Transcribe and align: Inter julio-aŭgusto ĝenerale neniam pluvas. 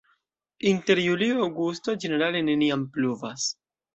Inter 0.69 1.01
julio-aŭgusto 1.07 1.95
ĝenerale 2.05 2.43
neniam 2.47 2.89
pluvas. 2.97 3.49